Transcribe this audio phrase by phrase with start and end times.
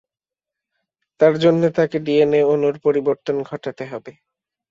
[1.19, 4.11] তার জন্যে তাকে ডিএনএ অণুর পরিবর্তন ঘটাতে হবে।